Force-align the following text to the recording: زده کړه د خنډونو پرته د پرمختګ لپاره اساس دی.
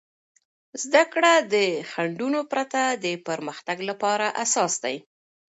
زده 0.83 1.03
کړه 1.13 1.33
د 1.53 1.55
خنډونو 1.91 2.39
پرته 2.51 2.81
د 3.03 3.05
پرمختګ 3.27 3.77
لپاره 3.89 4.27
اساس 4.43 4.73
دی. 4.83 4.95